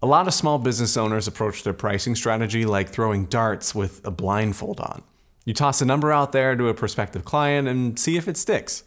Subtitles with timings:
[0.00, 4.12] A lot of small business owners approach their pricing strategy like throwing darts with a
[4.12, 5.02] blindfold on.
[5.44, 8.84] You toss a number out there to a prospective client and see if it sticks.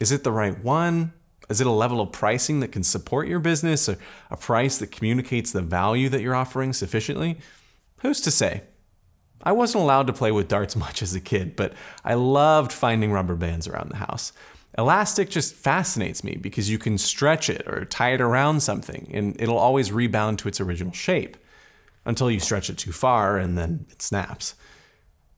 [0.00, 1.12] Is it the right one?
[1.48, 3.98] Is it a level of pricing that can support your business, or
[4.30, 7.38] a price that communicates the value that you're offering sufficiently?
[7.98, 8.62] Who's to say?
[9.44, 11.72] I wasn't allowed to play with darts much as a kid, but
[12.04, 14.32] I loved finding rubber bands around the house.
[14.78, 19.38] Elastic just fascinates me because you can stretch it or tie it around something and
[19.40, 21.36] it'll always rebound to its original shape
[22.04, 24.54] until you stretch it too far and then it snaps.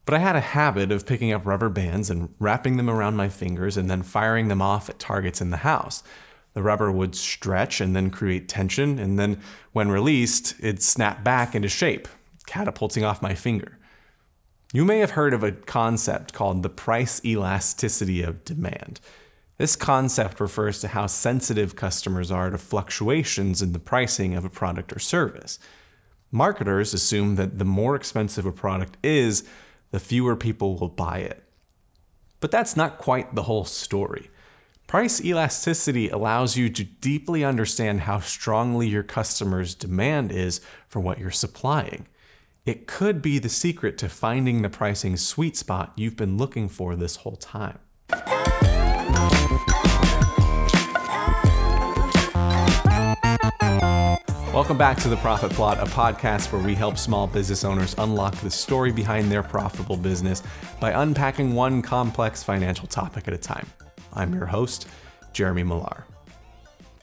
[0.05, 3.27] But I had a habit of picking up rubber bands and wrapping them around my
[3.27, 6.03] fingers and then firing them off at targets in the house.
[6.53, 9.41] The rubber would stretch and then create tension, and then
[9.73, 12.07] when released, it'd snap back into shape,
[12.45, 13.77] catapulting off my finger.
[14.71, 19.01] You may have heard of a concept called the price elasticity of demand.
[19.57, 24.49] This concept refers to how sensitive customers are to fluctuations in the pricing of a
[24.49, 25.59] product or service.
[26.29, 29.47] Marketers assume that the more expensive a product is,
[29.91, 31.43] the fewer people will buy it.
[32.41, 34.29] But that's not quite the whole story.
[34.87, 41.17] Price elasticity allows you to deeply understand how strongly your customers' demand is for what
[41.17, 42.07] you're supplying.
[42.65, 46.95] It could be the secret to finding the pricing sweet spot you've been looking for
[46.95, 47.79] this whole time.
[54.55, 58.35] Welcome back to The Profit Plot, a podcast where we help small business owners unlock
[58.37, 60.41] the story behind their profitable business
[60.79, 63.67] by unpacking one complex financial topic at a time.
[64.13, 64.87] I'm your host,
[65.33, 66.05] Jeremy Millar.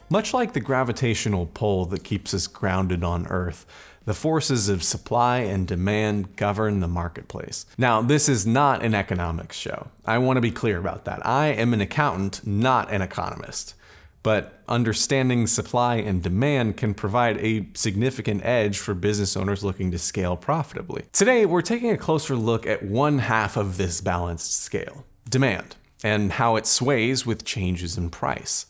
[0.09, 3.65] Much like the gravitational pull that keeps us grounded on Earth,
[4.05, 7.65] the forces of supply and demand govern the marketplace.
[7.77, 9.87] Now, this is not an economics show.
[10.05, 11.25] I want to be clear about that.
[11.25, 13.75] I am an accountant, not an economist
[14.23, 19.99] but understanding supply and demand can provide a significant edge for business owners looking to
[19.99, 21.03] scale profitably.
[21.11, 26.33] Today, we're taking a closer look at one half of this balanced scale demand and
[26.33, 28.65] how it sways with changes in price.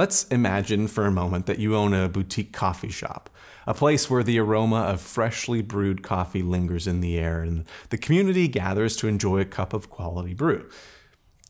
[0.00, 3.28] Let's imagine for a moment that you own a boutique coffee shop,
[3.66, 7.98] a place where the aroma of freshly brewed coffee lingers in the air and the
[7.98, 10.66] community gathers to enjoy a cup of quality brew.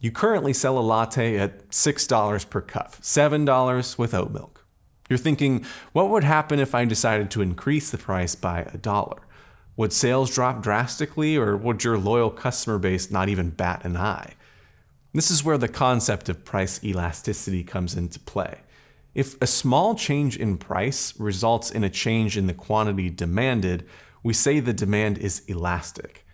[0.00, 4.66] You currently sell a latte at $6 per cup, $7 with oat milk.
[5.08, 9.28] You're thinking, what would happen if I decided to increase the price by a dollar?
[9.76, 14.34] Would sales drop drastically, or would your loyal customer base not even bat an eye?
[15.12, 18.60] This is where the concept of price elasticity comes into play.
[19.12, 23.84] If a small change in price results in a change in the quantity demanded,
[24.22, 26.24] we say the demand is elastic.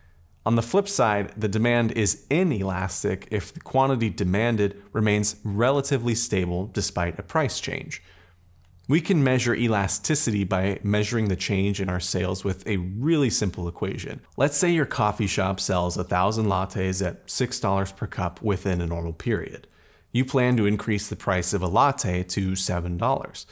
[0.44, 6.66] On the flip side, the demand is inelastic if the quantity demanded remains relatively stable
[6.66, 8.02] despite a price change.
[8.88, 13.66] We can measure elasticity by measuring the change in our sales with a really simple
[13.66, 14.20] equation.
[14.36, 19.12] Let's say your coffee shop sells 1,000 lattes at $6 per cup within a normal
[19.12, 19.66] period.
[20.12, 23.46] You plan to increase the price of a latte to $7.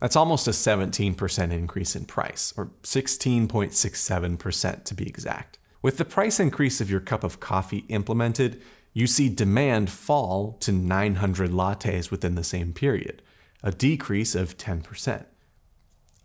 [0.00, 5.58] That's almost a 17% increase in price, or 16.67% to be exact.
[5.82, 8.62] With the price increase of your cup of coffee implemented,
[8.94, 13.20] you see demand fall to 900 lattes within the same period,
[13.62, 15.26] a decrease of 10%.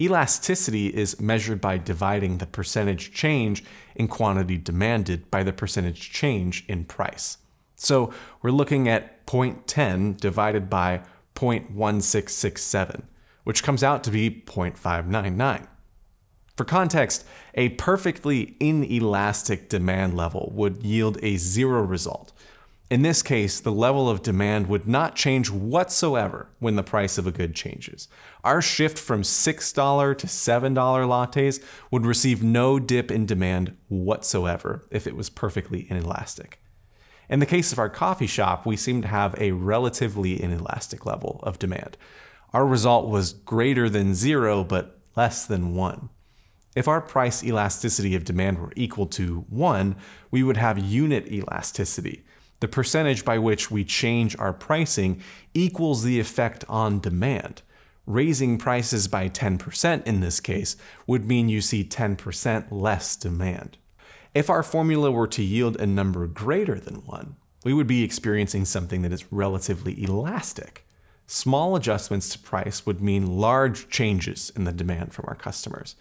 [0.02, 3.64] Elasticity is measured by dividing the percentage change
[3.96, 7.38] in quantity demanded by the percentage change in price.
[7.76, 11.04] So we're looking at 0.10 divided by
[11.36, 13.04] 0.1667,
[13.44, 15.68] which comes out to be 0.599.
[16.56, 22.32] For context, a perfectly inelastic demand level would yield a zero result.
[22.90, 27.26] In this case, the level of demand would not change whatsoever when the price of
[27.26, 28.08] a good changes.
[28.44, 35.08] Our shift from $6 to $7 lattes would receive no dip in demand whatsoever if
[35.08, 36.60] it was perfectly inelastic.
[37.30, 41.40] In the case of our coffee shop, we seem to have a relatively inelastic level
[41.44, 41.98] of demand.
[42.54, 46.10] Our result was greater than zero, but less than one.
[46.76, 49.96] If our price elasticity of demand were equal to 1,
[50.32, 52.26] we would have unit elasticity.
[52.60, 55.22] The percentage by which we change our pricing
[55.54, 57.62] equals the effect on demand.
[58.06, 60.76] Raising prices by 10% in this case
[61.08, 63.78] would mean you see 10% less demand.
[64.34, 68.66] If our formula were to yield a number greater than 1, we would be experiencing
[68.66, 70.86] something that is relatively elastic.
[71.28, 75.96] Small adjustments to price would mean large changes in the demand from our customers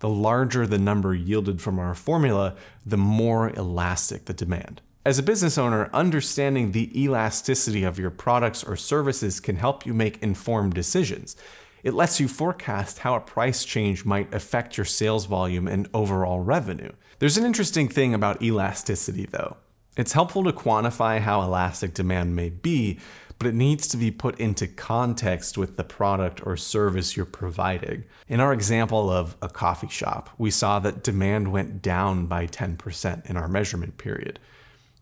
[0.00, 2.54] the larger the number yielded from our formula,
[2.86, 4.80] the more elastic the demand.
[5.08, 9.94] As a business owner, understanding the elasticity of your products or services can help you
[9.94, 11.34] make informed decisions.
[11.82, 16.40] It lets you forecast how a price change might affect your sales volume and overall
[16.40, 16.92] revenue.
[17.20, 19.56] There's an interesting thing about elasticity, though.
[19.96, 22.98] It's helpful to quantify how elastic demand may be,
[23.38, 28.04] but it needs to be put into context with the product or service you're providing.
[28.28, 33.24] In our example of a coffee shop, we saw that demand went down by 10%
[33.24, 34.38] in our measurement period.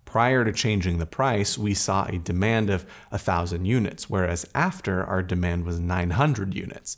[0.06, 5.22] Prior to changing the price, we saw a demand of 1,000 units, whereas after, our
[5.22, 6.96] demand was 900 units.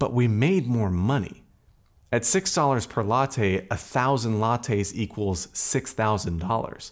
[0.00, 1.44] But we made more money.
[2.10, 6.90] At $6 per latte, 1,000 lattes equals $6,000.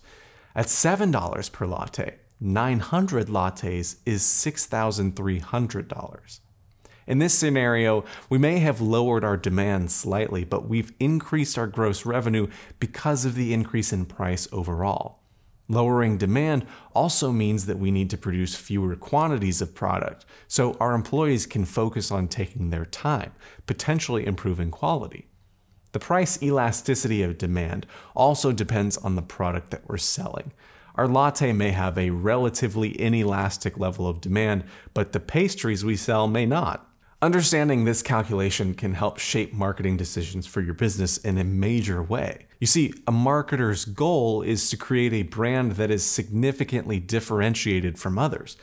[0.54, 6.40] At $7 per latte, 900 lattes is $6,300.
[7.08, 12.04] In this scenario, we may have lowered our demand slightly, but we've increased our gross
[12.04, 12.48] revenue
[12.78, 15.17] because of the increase in price overall.
[15.68, 20.94] Lowering demand also means that we need to produce fewer quantities of product, so our
[20.94, 23.32] employees can focus on taking their time,
[23.66, 25.26] potentially improving quality.
[25.92, 30.52] The price elasticity of demand also depends on the product that we're selling.
[30.94, 36.26] Our latte may have a relatively inelastic level of demand, but the pastries we sell
[36.26, 36.88] may not.
[37.20, 42.46] Understanding this calculation can help shape marketing decisions for your business in a major way.
[42.60, 48.20] You see, a marketer's goal is to create a brand that is significantly differentiated from
[48.20, 48.56] others.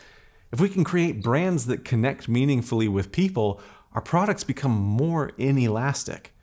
[0.53, 3.59] If we can create brands that connect meaningfully with people,
[3.91, 6.33] our products become more inelastic.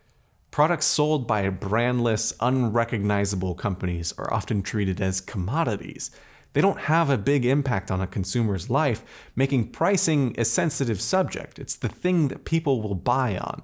[0.50, 6.10] Products sold by brandless, unrecognizable companies are often treated as commodities.
[6.52, 9.04] They don't have a big impact on a consumer's life,
[9.34, 11.58] making pricing a sensitive subject.
[11.58, 13.62] It's the thing that people will buy on.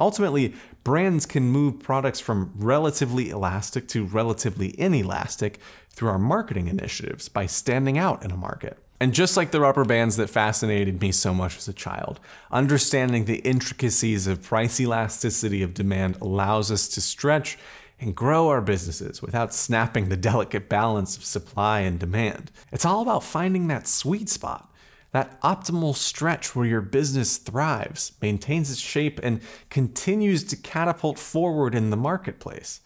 [0.00, 0.54] Ultimately,
[0.84, 5.58] brands can move products from relatively elastic to relatively inelastic
[5.90, 8.78] through our marketing initiatives by standing out in a market.
[9.00, 12.18] And just like the rubber bands that fascinated me so much as a child,
[12.50, 17.58] understanding the intricacies of price elasticity of demand allows us to stretch
[18.00, 22.50] and grow our businesses without snapping the delicate balance of supply and demand.
[22.72, 24.72] It's all about finding that sweet spot,
[25.12, 29.40] that optimal stretch where your business thrives, maintains its shape, and
[29.70, 32.80] continues to catapult forward in the marketplace.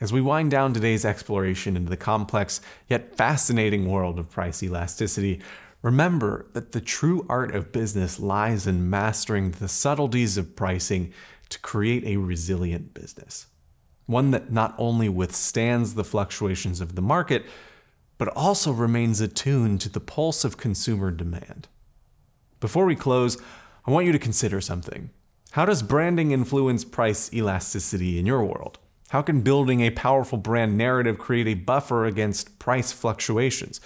[0.00, 5.40] As we wind down today's exploration into the complex yet fascinating world of price elasticity,
[5.82, 11.12] remember that the true art of business lies in mastering the subtleties of pricing
[11.50, 13.46] to create a resilient business.
[14.06, 17.46] One that not only withstands the fluctuations of the market,
[18.18, 21.68] but also remains attuned to the pulse of consumer demand.
[22.60, 23.36] Before we close,
[23.86, 25.10] I want you to consider something.
[25.52, 28.78] How does branding influence price elasticity in your world?
[29.10, 33.80] How can building a powerful brand narrative create a buffer against price fluctuations?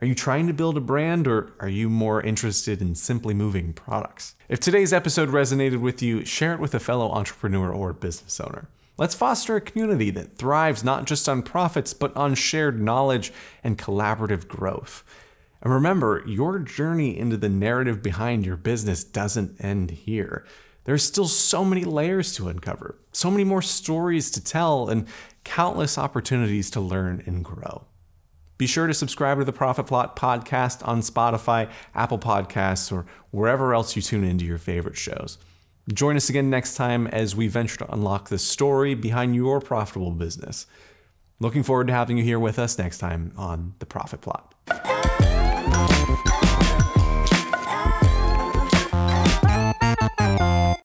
[0.00, 3.72] Are you trying to build a brand or are you more interested in simply moving
[3.72, 4.34] products?
[4.48, 8.68] If today's episode resonated with you, share it with a fellow entrepreneur or business owner.
[8.98, 13.32] Let's foster a community that thrives not just on profits, but on shared knowledge
[13.64, 15.02] and collaborative growth.
[15.62, 20.44] And remember, your journey into the narrative behind your business doesn't end here.
[20.84, 25.06] There's still so many layers to uncover, so many more stories to tell, and
[25.44, 27.84] countless opportunities to learn and grow.
[28.58, 33.74] Be sure to subscribe to the Profit Plot podcast on Spotify, Apple Podcasts, or wherever
[33.74, 35.38] else you tune into your favorite shows.
[35.92, 40.12] Join us again next time as we venture to unlock the story behind your profitable
[40.12, 40.66] business.
[41.40, 44.54] Looking forward to having you here with us next time on The Profit Plot.